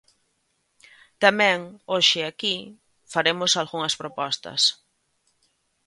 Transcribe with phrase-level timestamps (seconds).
[1.23, 1.59] Tamén
[1.93, 2.57] hoxe aquí
[3.13, 4.61] faremos algunhas propostas.